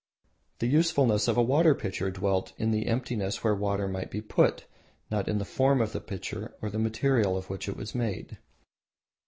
The 0.57 0.65
usefulness 0.65 1.27
of 1.27 1.37
a 1.37 1.43
water 1.43 1.75
pitcher 1.75 2.09
dwelt 2.09 2.53
in 2.57 2.71
the 2.71 2.87
emptiness 2.87 3.43
where 3.43 3.53
water 3.53 3.87
might 3.87 4.09
be 4.09 4.19
put, 4.19 4.65
not 5.11 5.27
in 5.27 5.37
the 5.37 5.45
form 5.45 5.79
of 5.79 5.91
the 5.93 6.01
pitcher 6.01 6.55
or 6.59 6.71
the 6.71 6.79
material 6.79 7.37
of 7.37 7.51
which 7.51 7.69
it 7.69 7.77
was 7.77 7.93
made. 7.93 8.39